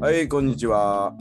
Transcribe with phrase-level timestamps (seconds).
[0.00, 1.12] はい、こんにちは。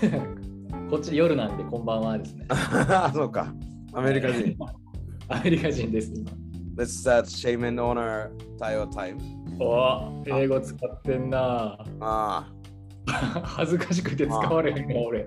[0.90, 2.46] こっち夜なんでこんばんはですね。
[2.48, 3.52] あ そうか。
[3.92, 4.56] アメリカ人。
[5.28, 6.30] アメリカ人です、今。
[6.76, 9.20] Let's start shame and honor 対応タイム。
[9.60, 11.76] お英語使ってんな。
[12.00, 12.48] あ
[13.42, 15.22] 恥ずかしくて使われへんな、俺。
[15.24, 15.26] あ、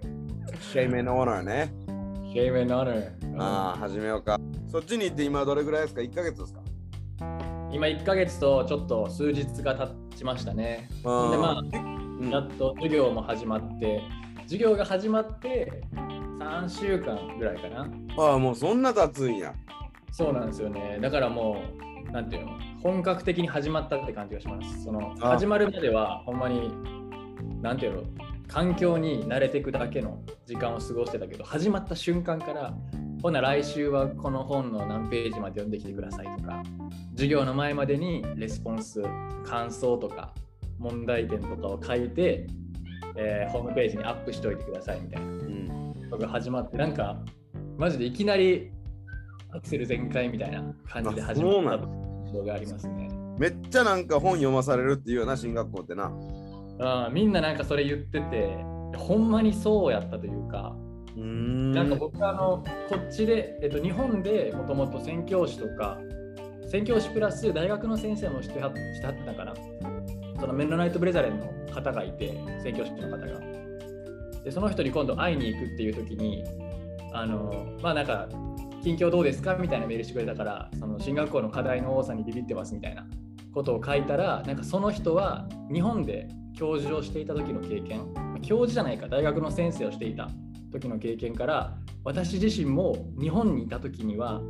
[0.73, 1.73] shame and honor ね。
[2.33, 3.11] Shame and honor。
[3.37, 4.39] ああ、始めようか。
[4.71, 6.61] そっちに行って今どれぐらいですか ?1 ヶ月ですか？
[7.71, 10.87] 今1ヶ月とちょっと数日が経ちましたね。
[11.03, 14.01] あで、まうんあ、やっと授業も始まって、
[14.43, 15.83] 授業が始まって
[16.39, 17.87] 3週間ぐらいかな。
[18.17, 19.53] ああ、もうそんな経つんや。
[20.11, 20.99] そうなんですよね。
[21.01, 21.57] だからも
[22.07, 24.83] う、なんていうの、本格的に始まったって感じがします。
[24.83, 26.71] そのあ始まるまでは、ほんまに、
[27.61, 28.03] なんていうの、
[28.47, 32.73] 環境に慣れていくだけの時間を過ごしてたけど、始まった瞬間から、
[33.23, 36.61] ほな来週はこの本の何ページまで読んできてくださいとか、
[37.11, 39.01] 授業の前までにレスポンス、
[39.45, 40.33] 感想とか、
[40.79, 42.47] 問題点とかを書いて、
[43.15, 45.27] えーホームページにアップしといてくださいみたいな。
[45.27, 45.73] うん。
[46.13, 47.17] のが始まってなんか
[47.77, 48.71] マジでいきなり
[49.51, 53.09] アクセル全開みたいな感じで始まった印象がありますね。
[53.37, 56.11] めっちゃなんか本読まされるっていうような進学校ってな。
[56.79, 58.57] あみんななんかそれ言ってて
[58.97, 60.75] ほんまにそうやったというか、
[61.15, 61.71] うーん。
[61.71, 65.99] なんか僕あのこっちで、えっと、日本でもともと宣教師とか
[66.67, 69.53] 宣教師プラス大学の先生もしてはしてはったかな
[70.43, 73.39] そのメンノナイト・ブレザレンの方がいて宣教師の方が。
[74.43, 76.43] でその人に今度会いに行くっていう時に
[77.13, 78.27] あのまあなんか
[78.83, 83.07] 近況どうですかみたいなメールしてくれたからその進学校の課題の多さにビビってますみたいな
[83.53, 90.29] ことを書いたらなんかその人は日本で教授をしていた時の経験教授じゃないか大学の先生をしていた
[90.73, 94.41] 時の経験から私自身も日本にいた時には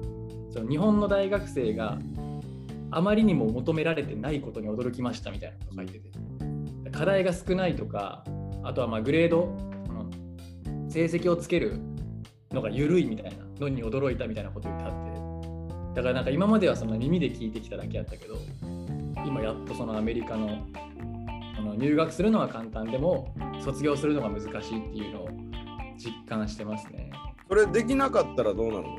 [0.49, 1.99] その日本の大学生が
[2.95, 6.09] あまりにも求められてないことに驚きましたみたいなこと書いてて。
[6.91, 8.23] 課題が少ないとか
[8.63, 9.57] あとはまグレード
[10.89, 11.79] 成績をつける
[12.51, 15.13] のが緩いみたいなのに驚いたみたいなこと言ってあって。
[15.95, 18.35] だからなんか今まではその耳で聞いてきただけやったけど
[19.25, 20.65] 今やっとそのアメリカの
[21.55, 25.29] その入学するのは簡単でも卒業するのが難しいっていうのを
[25.97, 27.11] 実感してますね。
[27.47, 28.97] それできなかったらどうなの？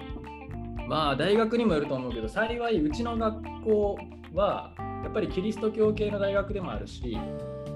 [0.89, 3.99] まあ大学にもよると思うけど幸いうちの学校
[4.34, 7.19] はやっぱりキリスト教系の大学でもあるし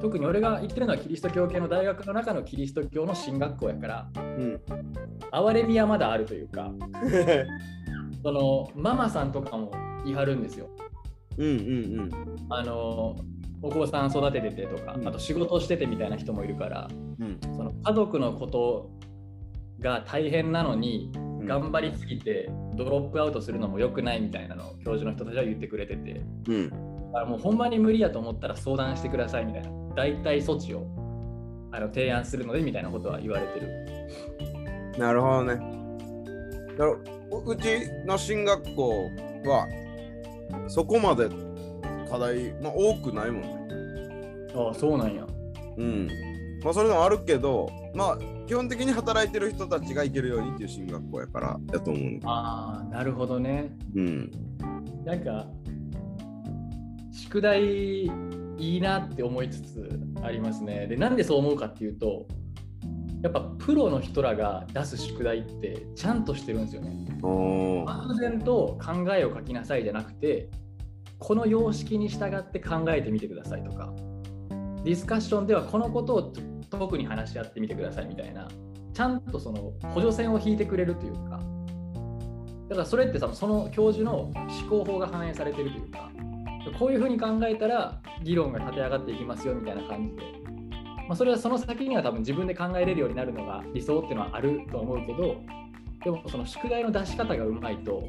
[0.00, 4.60] 特に俺が行ってるのはキリスト教系の大学の中のキリスト教の進学校やからうん。
[5.30, 6.70] 哀れみはまだあるというか
[8.22, 9.70] そのママさんとかも
[10.04, 10.68] 言い張るんですよ。
[11.36, 12.10] うんうん
[12.48, 13.16] あの
[13.60, 17.26] お子さん育てててとかうんあと仕事しててみたいな人もいるからうん。
[17.26, 18.90] うんその家族のこと
[19.80, 26.70] が大変なのにうん頑張りすぎてドロップアウトするのも良くないみたいなのを教授の人たちは言ってくれててうん。
[26.70, 26.76] だ
[27.12, 30.86] からもうほんまに無理やと思ったら相談してくださいみたいな代替措置を
[31.72, 33.88] あの提案するのでみたいなことは言われてる
[34.98, 35.54] なるほどね。
[36.76, 38.90] だからうちの進学校
[39.44, 39.66] は
[40.66, 41.28] そこまで
[42.10, 43.58] 課題、まあ、多くないもんね。
[44.54, 45.26] ああそうなんや
[45.76, 46.08] うん。
[46.64, 52.20] まあそれでもあるけど、まあ基本的に働いてる人たちが行けるようにっていう進学校やからやと思うね。
[52.24, 53.76] ああなるほどね。
[53.94, 54.30] うん。
[55.04, 55.46] なんか
[57.12, 58.08] 宿題い
[58.58, 60.86] いなって思いつつありますね。
[60.86, 62.26] でなんでそう思うかっていうと
[63.22, 67.06] やっぱプロの人らが出す宿題ってちゃんとしてるんですよね。
[67.86, 70.50] 漠然と考えを書きなさいじゃなくて
[71.18, 73.92] この様式に従って考えてみてくださいとか。
[74.84, 76.32] ディスカッションではこのことを
[76.70, 78.48] 特に話し合ってみてくださいみたいな。
[78.92, 81.40] ちゃんとその補助線を引いてくれるというか。
[82.68, 84.34] だからそれってその教授の思
[84.68, 86.10] 考法が反映されてるというか。
[86.78, 90.22] こういうふうに考えたら議論が立て上がっていきますよみたいな感じで、
[91.08, 95.36] まあ、それはその先には多分自分で考えれるようになるのが理想っていうのはあると思うけど。
[96.04, 98.02] でもその宿題の出し方がうまいと。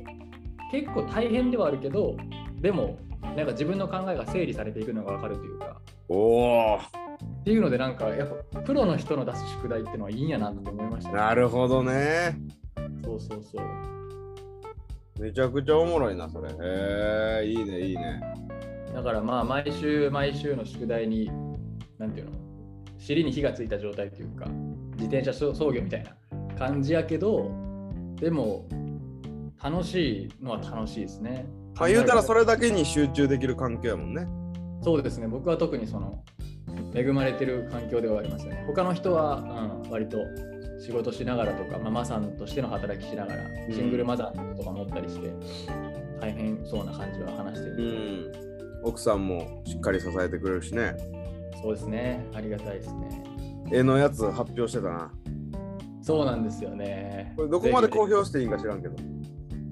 [0.71, 2.15] 結構大変ではあるけど。
[2.61, 5.81] でもなんか自分の考えが整理されていくのが分かるというか。
[6.09, 6.77] お
[7.23, 12.37] っていうのでなんかやっぱプロの人の出す宿題っていうのはいいんやなって思いました、なるほどね。
[13.03, 16.49] そうそうそうめちゃくちゃおもろいな、それ。
[16.49, 16.53] へ
[17.43, 18.21] え、いいね、いいね。
[18.93, 21.29] だからまあ毎週毎週の宿題に
[21.97, 22.31] なんていうの？
[22.97, 24.45] 尻に火がついた状態というか
[24.97, 26.15] 自転車操業みたいな
[26.57, 27.51] 感じやけど
[28.15, 28.67] でも
[29.61, 31.45] 楽しいのは楽しいですね。
[31.77, 34.27] まあ言うたらそれれだけに集中できる環境やもんね。
[34.81, 36.23] そうですね僕は特にその
[36.93, 38.63] 恵まれてる環境ではありますよね。
[38.67, 39.37] 他の人は、
[39.83, 40.17] うん、割と
[40.79, 45.31] 仕事しながらとか、まあ、マさんとしての働きしながらうんシングルマザーとか持ったりして、
[46.19, 47.83] 大変そうな感じは話してうる。
[48.35, 48.49] ん。
[48.83, 50.95] 奥さんもしっかり支えてくれるしね。
[51.61, 52.25] そうですね。
[52.33, 53.23] ありがたいですね。
[53.71, 55.11] 絵のやつ発表してたな。
[56.01, 57.33] そうなんですよね。
[57.35, 58.95] これどこまで公ぜ表していいんか知らんけど。
[58.95, 59.03] ひ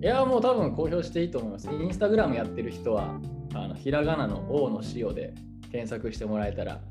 [0.01, 1.67] いや、もう多分公表していいと思います。
[1.71, 3.19] インスタグラムやってる人は、
[3.55, 5.33] あのひらがなの王の塩で
[5.71, 6.81] 検索してもらえたら、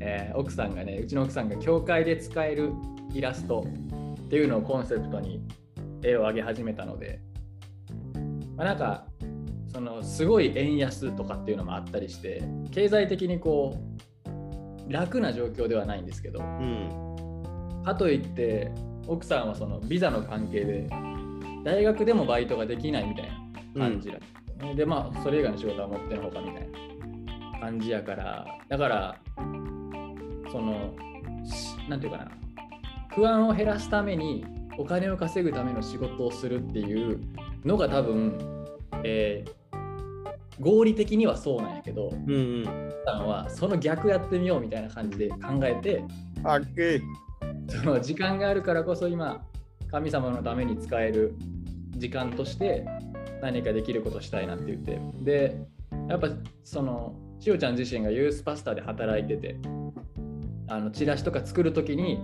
[0.00, 2.72] えー奥さんがね、うちの奥さんが教会で使える
[3.12, 3.66] イラスト
[4.26, 5.42] っていうのをコンセプトに
[6.02, 7.20] 絵を上げ始めたので、
[8.56, 9.06] まあ、なんか、
[9.72, 13.76] そのすごい円安とかっていうのもあったりして、経済的にこ
[14.88, 17.10] う、楽な状況ではないんですけど、うん。
[17.84, 18.70] かといって
[19.06, 20.88] 奥さんはそのビザの関係で
[21.64, 23.30] 大学でもバイトができないみたい
[23.74, 26.68] な感じだったね、でまあそれ以外の仕事は持ってのほかみたい
[27.52, 29.16] な感じやからだから
[30.50, 30.94] その
[31.44, 32.30] しなんていうかな
[33.14, 34.44] 不安を減らすために
[34.78, 37.20] お金を稼ぐための仕事をするっていう
[37.64, 38.38] のが多分、
[39.04, 39.60] えー
[40.60, 42.64] 合理的にはそうなんやけど奥うんうん。
[43.06, 46.04] さんはその逆やってみようみたいな感じで考えて。
[47.68, 49.42] その時間があるからこそ今
[49.90, 51.34] 神様のために使える
[51.96, 52.84] 時間として
[53.40, 55.56] 何かできることしたいなって言ってで
[56.08, 56.28] やっぱ
[56.64, 59.56] そのしおちゃん自身がユースパスタで働いてて
[60.70, 62.20] あのチラシとか作るときに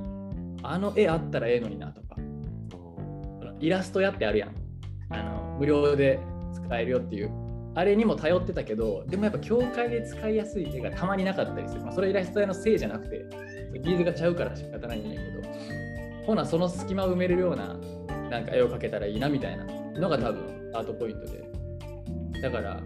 [0.62, 2.16] あの絵あったらええのになとか。
[3.58, 4.50] イラストやってあるやん。
[5.10, 6.20] あの無料で
[6.54, 7.30] 使えるよっていう。
[7.74, 13.26] あれにも頼ってたけどでもやっぱ教会で使いやすい絵がたまになかったりする、まあ、それイラスト屋のせいじゃなくて
[13.84, 15.42] ビーズがちゃうから仕方ないんだけど。
[16.24, 17.76] ほなその隙間を埋めるような
[18.30, 21.44] なんか絵を描けたらいいなみたいなのが多分アートポイントで。
[22.42, 22.80] だから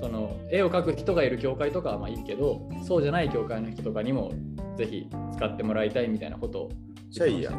[0.00, 4.32] その絵を描く人がいる教会とかはまあいいけどそうじゃない教会の人とかにも
[4.76, 6.70] ぜひ使ってもらいたいみたいなことを
[7.26, 7.52] いいや。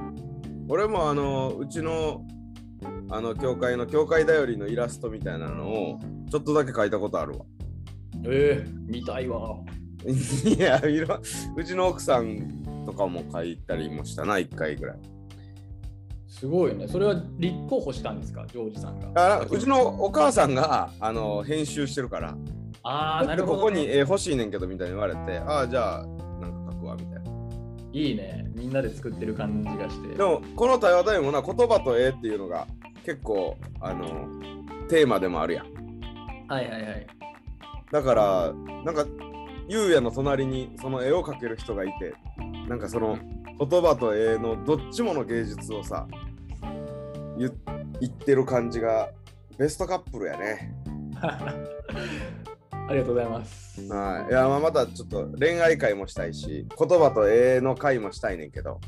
[0.68, 2.26] 俺もあのうちの
[3.10, 6.00] あの教会の教会だよりのイラストみたいなのを
[6.32, 7.46] ちょっとだけ描いたことあるわ。
[8.26, 9.58] ええ見たいわ。
[10.46, 11.20] いやいろ
[11.56, 14.98] うちの奥さんとかも描いたりもしたな1回ぐらい。
[16.28, 16.88] すごいね。
[16.88, 19.42] それは立候補したんですかジョージさんが？
[19.42, 22.36] あうちのお母さんがあの編集してるから。
[22.84, 26.06] ああなるほど、ね、ここに絵欲しいねんけどみたいに言われてああじゃあ
[27.94, 32.68] いいねみんなで作ってる感じがしてでもこの対話タイムもな言葉と絵っていうのが
[33.06, 34.28] 結構あの
[34.88, 35.66] テーマでもあるやん。
[36.48, 37.08] はいはいはい
[37.92, 38.54] だから
[38.86, 39.06] なんか
[39.68, 42.14] ゆうやの隣にその絵を描ける人がいて
[42.68, 43.18] なんかその
[43.60, 46.08] 言葉と絵のどっちもの芸術をさ
[47.38, 47.52] 言
[48.00, 49.10] 言ってる感じが
[49.58, 50.74] ベストカップルやね。
[52.92, 53.82] ありがとうございます。
[53.90, 58.82] はい、いやまあまたちょっと恋愛会もしたいし言葉と絵の会もしたいねんけど。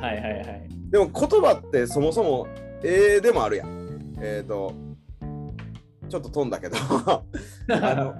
[0.00, 0.68] はいはいはい。
[0.90, 2.48] でも言葉ってそもそも
[2.82, 4.16] 絵でもあるやん。
[4.20, 4.74] えっ、ー、と
[6.08, 6.76] ちょっと飛んだけど。
[7.70, 8.14] あの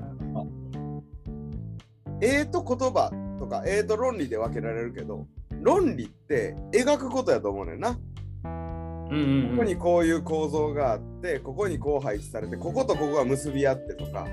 [2.20, 5.26] 絵と言葉とか絵と論理で分けられるけど
[5.60, 7.98] 論理って描くことやと思うねんな。
[8.44, 9.50] うんうんうん。
[9.50, 14.26] ここにこういう構造があってここにこう配置されてこことここが結び合ってとか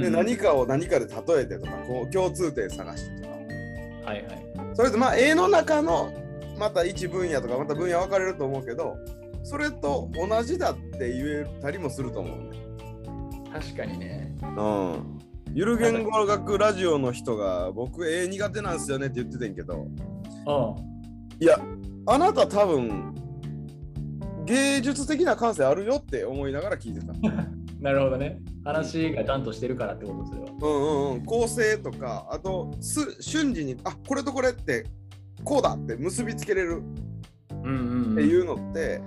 [0.00, 3.34] で何かを何かで例えてとかこう共通点探してとか。
[4.04, 4.42] はいはい。
[4.74, 6.12] それでまあ絵の中の
[6.58, 8.96] また一分野とかまた分野分かれると思うけど
[9.42, 12.58] それと同じだって言えたりもすると思うね。
[13.52, 14.34] 確かにね。
[14.56, 15.18] うん。
[15.54, 19.74] ゆる言語学ラジオの人が僕絵苦手なんすよねって言ってたんやけど。
[19.74, 21.58] ういや
[22.06, 23.14] あなた多分
[24.44, 27.12] 芸術的な感性あるよって思いながら聞いてた。
[27.12, 27.20] ん
[27.80, 28.40] なるほどね。
[28.64, 30.46] 話がちゃんとしてるからってことそれは。
[30.60, 34.84] うんうんうん、構成とかあとす瞬時にあこれとこれって
[35.44, 36.82] こうだって結びつけれる。
[37.50, 39.00] うんうん、っていうのって、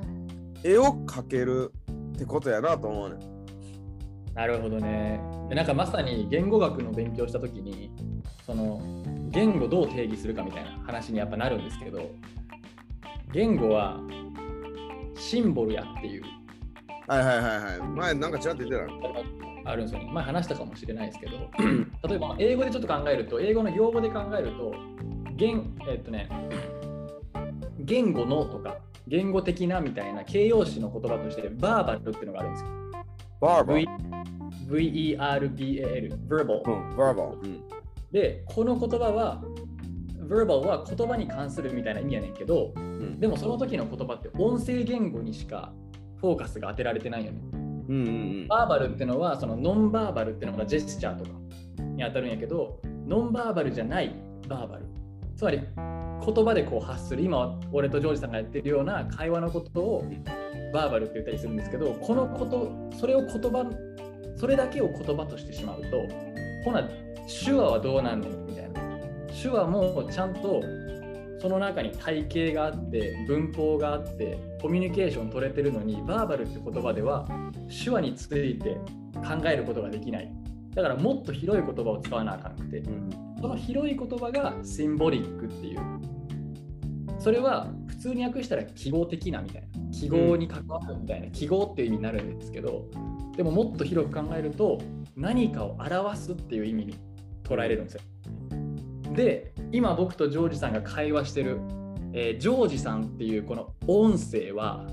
[0.64, 3.16] 絵を描けるってことやなと思うね。
[4.34, 5.20] なるほどね。
[5.50, 7.92] でなんかまさに言語学の勉強した時に
[8.46, 8.82] その
[9.30, 12.10] 言語どう定義するかみたいな話にやっぱなるんですけど
[13.32, 14.00] 言語は
[15.16, 16.24] シンボルやっていう
[17.08, 17.88] はいはいはいはい。
[17.90, 18.94] 前なんかちらっと言って
[19.64, 20.12] たあるんですよね。
[20.12, 21.38] 前話したかもしれないですけど、
[22.08, 24.74] 例えばまあ英語でちょっと考えると、英語の用語で考えると、
[25.36, 26.30] 言えっとね、
[27.80, 32.70] 言語のとか、言語的なみたいな形容詞の言葉として、バーバルっていうのがあるんですよ。
[33.42, 33.88] バーバー。
[34.68, 36.62] V-E-R-B-A-L、verbal。
[36.66, 37.34] うん、バーバー。
[37.34, 37.64] うん。
[38.12, 39.44] で、この言葉は、
[40.28, 43.20] verbal は言葉に関するみたいな意味やねんけど、うん。
[43.20, 45.72] でもその時の言葉って音声言語にしか
[46.18, 47.40] フォーカスが当てられてないよね。
[47.54, 51.32] うんうんバーバルってのはそのノンバーバルってのがジェスチャーとか
[51.80, 54.16] に当たるんやけどノンバーバルじゃない
[54.48, 54.86] バーバル。
[55.36, 55.60] つまり
[56.26, 60.06] 言葉でこう発する今俺とジョージさんがやってるような会話のことを
[60.74, 63.70] バーバルって言ったりするんですけどこのことそれを言葉
[64.38, 66.08] それだけを言葉としてしまうと
[66.64, 66.84] ほな
[67.28, 68.82] 手話はどうなんねんみたいな
[69.42, 70.64] 手話もちゃんと
[71.42, 77.28] その中に体系があって文法があってコミュニケーション取れてるのにバーバルって言葉では
[77.84, 78.78] 手話について
[79.16, 80.32] 考えることができない。
[80.74, 82.84] だからもっと広い言葉を使わなあかんくて
[83.40, 85.80] その広い言葉がシンボリックっていう。
[87.20, 89.68] それは普通に訳したら記号的なみたいな。
[89.92, 91.28] 記号に関わるみたいな。
[91.28, 92.90] 記号っていう意味になるんですけど
[93.38, 94.80] でももっと広く考えると
[95.16, 96.96] 何かを表すっていう意味に
[97.44, 98.02] 捉えれるんですよ
[99.16, 101.60] で今僕とジョージさんが会話してる、
[102.14, 104.86] えー、ジョージさんっていうこの音声は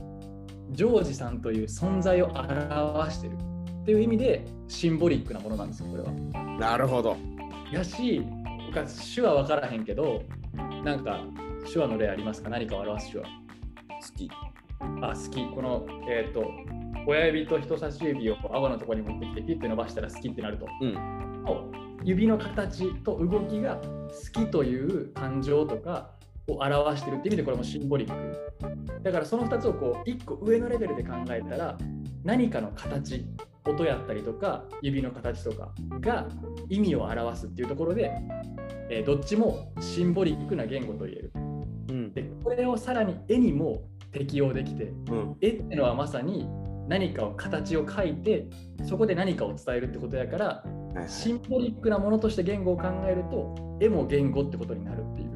[0.70, 3.36] ジョージさんという存在を表してる
[3.82, 6.12] っていう意味でシンボリックなものなんですよこれは。
[6.58, 7.16] なるほど。
[7.72, 8.22] やし
[8.66, 10.22] 僕は手話分からへんけど
[10.84, 11.20] なんか
[11.70, 12.48] 手話の例ありますか？
[12.48, 13.24] 何かを表す手話。
[13.24, 13.30] 好
[14.16, 14.30] き。
[15.02, 15.54] あ好き。
[15.54, 16.46] このえっ、ー、と
[17.06, 20.66] 親指と人差し指を顎のところに持ってきてピッて伸ばしたら好きってなると。
[20.80, 20.94] うん、
[22.04, 26.10] 指の形と動きが好きという感情とか
[26.48, 28.52] を表してるっていう意味でこれもシンボリック。
[29.02, 31.78] だからその2つをこう1個上のレベルで考えたら
[32.24, 33.24] 何かの形
[33.64, 36.26] 音やったりとか指の形とかが
[36.68, 38.10] 意味を表すっていうところで、
[38.90, 46.48] えー、どっちもシンボリックな言語と言える、うん、でこれをさらに絵にも適用できて、うん、絵っていうのはまさに
[46.88, 48.48] 何かを形を描いて
[48.84, 50.64] そこで何かを伝えるってことやから
[51.08, 55.32] シンボリックなものとして言語を考えると絵も言語ってことになるっていう。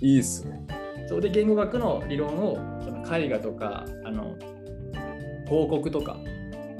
[0.00, 0.66] いいっすね。
[1.08, 4.36] そうで言語学の理論をその絵画とかあの
[5.46, 6.16] 広告とか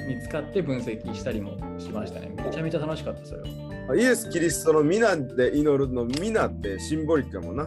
[0.06, 2.34] に使って分析したりもしましたね。
[2.36, 3.96] めちゃめちゃ楽しかったそれは。
[3.96, 7.66] イエス・キリストの皆で祈るの皆ってシンボリックやもんな。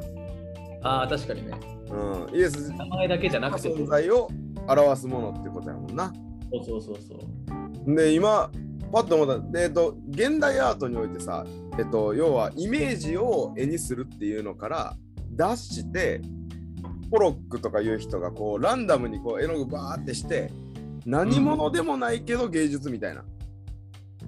[0.84, 1.54] ああ、確かにね。
[1.90, 4.30] うん、イエス名前だけじゃなくて存在を
[4.68, 6.14] 表すものってことやもんな。
[6.52, 7.16] そうそうそうそ
[7.86, 7.96] う。
[7.96, 8.50] で、今、
[8.92, 11.46] パッと思った、えっと、現代アートにおいてさ、
[11.78, 14.96] えっと、要はイメージを絵にするっていうのから
[15.32, 16.22] 出して
[17.12, 20.52] ポロックとかいう人がこうランダムにこう絵の具バーってして
[21.06, 23.24] 何者でもないけど芸術みたいな、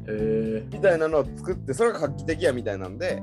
[0.07, 3.21] うん、みたいなのを作ってそれが画期的やみたいなんで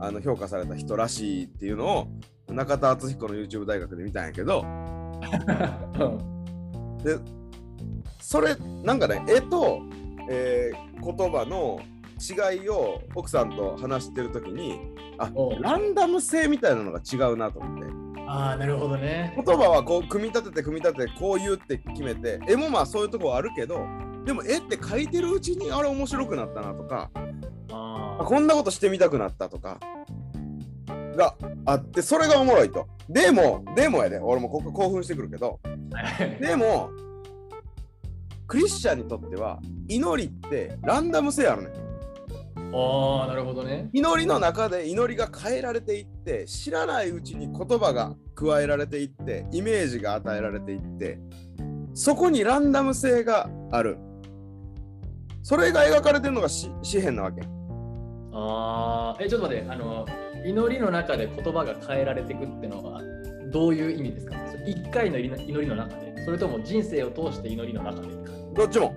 [0.00, 2.08] あの評価された人らしいっていうのを
[2.48, 4.64] 中田敦彦の YouTube 大学で見たんやけど。
[7.02, 7.18] で
[8.20, 9.80] それなんかね絵と
[10.28, 11.80] えー、言葉の
[12.18, 14.80] 違いを奥さんと話してる時に
[15.18, 15.30] あ
[15.60, 18.08] ランダム性みたいなのが違うなと思って。
[18.26, 19.32] ああなるほどね。
[19.34, 23.86] 言葉はこう組み立てて組み立ててこう言うって決めて絵もまあそういうとこあるけど
[24.26, 27.10] でも絵って描いてるうちにあれ面白くなったなとか
[27.70, 29.80] あこんなことしてみたくなったとか
[31.16, 32.86] があってそれがおもろいと。
[33.08, 34.18] でもでもやで。
[34.18, 35.58] 俺もここ興奮してくるけど。
[36.40, 36.90] でも
[38.48, 41.68] クリスチャンにとっては祈りってランダム性あるね
[42.72, 43.88] ああなるほどね。
[43.92, 51.18] 祈りの中で祈りが変えられていって知らないうちに言葉が加えられていってイメージが与えられていって
[51.94, 53.98] そこにランダム性がある。
[55.42, 57.40] それが描かれてるのが詩篇なわけ。
[58.32, 60.06] ああえちょっと待ってあの
[60.44, 63.00] 祈りの中で言葉が変えられていくってのは
[63.50, 64.36] どういう意味ですか？
[64.66, 68.08] 一回の祈りの中でそれとも人生を通して祈りの中で？
[68.54, 68.94] どっちも。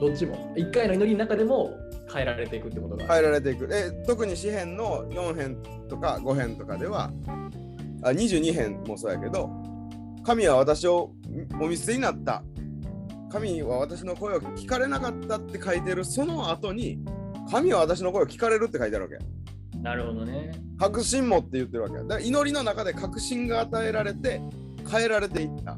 [0.00, 1.76] どっちも？1回の祈りの中でも
[2.12, 3.04] 変えられていくってことが。
[3.04, 3.68] 変えられていく。
[3.68, 7.10] え特に詩編の4編とか5編とかでは、
[8.04, 9.50] あ22編もそうやけど、
[10.22, 11.10] 神は私を
[11.60, 12.44] お見捨てになった。
[13.28, 17.00] 神は私の声を聞かれなかったって書いてるその後に、
[17.50, 19.78] 神は私の声を聞かれるって書いてあるわけ。
[19.80, 20.52] なるほどね。
[20.78, 21.96] 確信もって言ってるわけ。
[21.96, 24.40] だから祈りの中で確信が与えられて
[24.88, 25.76] 変えられていった。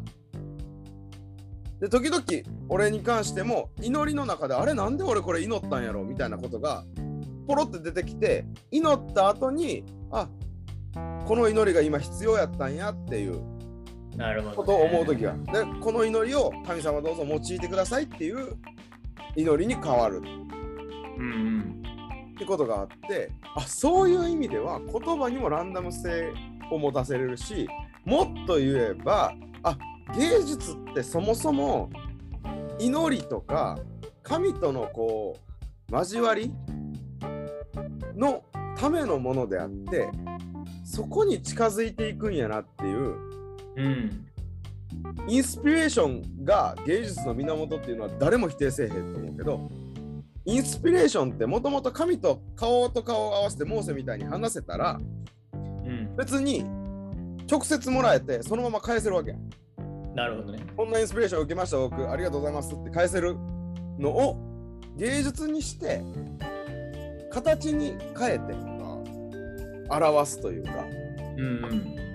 [1.80, 2.24] で時々
[2.68, 6.84] 俺に関しても祈りの中であれなんで俺これ祈ったんやろみたいなことが
[7.46, 10.28] ポロって出てきて祈った後にあ
[11.26, 13.40] この祈りが今必要やったんやっていう
[14.54, 18.56] ことを思う時が、ね、でこの祈りを神様どうぞ用いてくださいっていう
[19.36, 20.20] 祈りに変わる、
[21.18, 21.82] うん、
[22.34, 26.32] ってことがあってあそういう意味では言葉にもランダム性
[26.72, 27.68] を持たせれるし
[28.04, 29.32] もっと言えば
[29.62, 29.76] あ
[30.16, 31.90] 芸術ってそもそも
[32.78, 33.78] 祈りとか
[34.22, 35.36] 神とのこ
[35.90, 36.52] う交わり
[38.14, 38.44] の
[38.76, 40.10] ためのものであって
[40.84, 43.16] そこに近づいていくんやなっていう、
[43.76, 44.26] うん、
[45.28, 49.70] インスピレーションが芸術の源っていうのは誰も否定せえへんと思うけど
[50.44, 54.98] インスピレーションってもともと神と顔と顔を合わせてモーセみたいに話せたら、
[55.52, 56.64] うん、別に
[57.50, 59.36] 直接もらえてそのまま返せるわけや。
[60.14, 60.58] なるほどね。
[60.76, 63.36] こんなインスピレーションを受けました、僕、ありがとうございますって返せる
[63.98, 64.36] のを
[64.96, 66.02] 芸術にして、
[67.30, 68.54] 形に変えて
[69.90, 70.72] 表すというか。
[71.36, 71.64] うん。
[71.64, 72.08] うん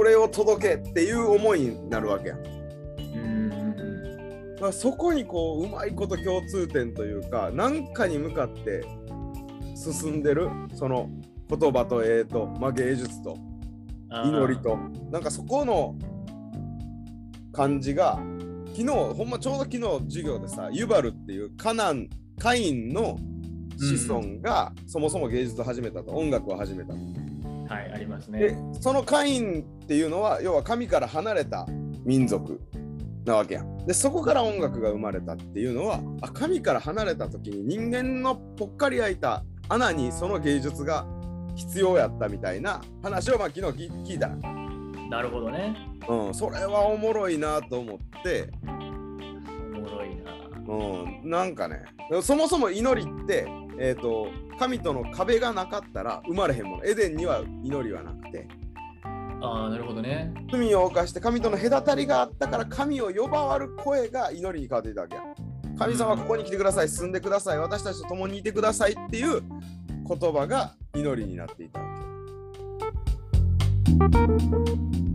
[0.00, 2.38] これを届けっていう思いになるわけやん。
[2.38, 8.82] うんうんだからそこにこううまいこと共通点というか何かに向かって
[9.74, 11.10] 進んでるその
[11.48, 13.36] 言葉と絵と、まあ、芸術と
[14.10, 14.76] 祈りと
[15.10, 15.96] なんかそこの
[17.52, 18.18] 感じが
[18.66, 23.18] 昨日ほんまちょうど昨日授業でさユバルっていうカナンカインの
[23.78, 26.98] 子孫がそもそも芸術を始めたと音楽を始めたと。
[27.72, 28.58] はいありますでね。
[28.80, 31.66] そのカインっていうのは要は神から離れた
[32.04, 32.60] 民族
[33.24, 33.86] なわけやん。
[33.86, 41.06] でそこから音楽が生まれたっていうのはあ神から離れた時に人間のぽっかり開いた穴にその芸術が
[41.54, 45.89] 必要やったみたいな話をまあ昨日聞聞いたら、なるほどね。
[46.10, 50.32] うん、それはおもろいなと思って、おもろいな。
[50.66, 51.84] うん、なんかね
[52.22, 53.46] そもそも祈りって、
[53.78, 58.46] えー、と神との壁がなかったら生まれへんものエデンには祈りはなくて
[59.40, 60.34] ああ、なるほどね。
[60.50, 65.22] 罪を犯して神との隔たりがあったから神を呼ばわる声が祈りに変わっていたわけや。
[65.78, 69.40] 神様ここに来てください、進んでください、私たちと共にいてくださいっていう
[70.06, 71.86] 言葉が祈りになっていたわ
[75.00, 75.09] け。